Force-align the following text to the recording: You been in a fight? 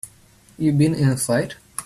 You 0.57 0.71
been 0.71 0.95
in 0.95 1.09
a 1.09 1.15
fight? 1.15 1.57